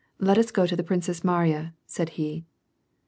Let 0.17 0.39
us 0.39 0.49
go 0.49 0.65
to 0.65 0.75
the 0.75 0.81
Princess 0.81 1.23
Mariya," 1.23 1.75
said 1.85 2.09
he. 2.17 2.43